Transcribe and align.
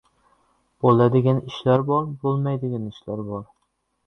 Boʻladigan 0.85 1.41
ishlar 1.51 1.83
bor, 1.91 2.09
boʻlmaydigan 2.25 2.89
ishlar 2.95 3.23
bor. 3.31 3.47